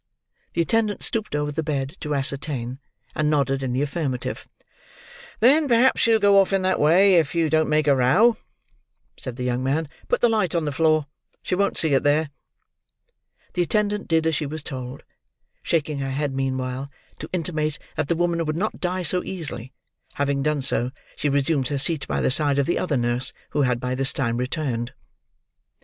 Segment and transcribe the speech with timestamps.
[0.53, 2.79] The attendant stooped over the bed, to ascertain;
[3.13, 4.47] and nodded in the affirmative.
[5.41, 8.37] "Then perhaps she'll go off in that way, if you don't make a row,"
[9.19, 9.87] said the young man.
[10.07, 11.05] "Put the light on the floor.
[11.43, 12.31] She won't see it there."
[13.53, 15.03] The attendant did as she was told:
[15.61, 16.89] shaking her head meanwhile,
[17.19, 19.71] to intimate that the woman would not die so easily;
[20.15, 23.61] having done so, she resumed her seat by the side of the other nurse, who
[23.61, 24.93] had by this time returned.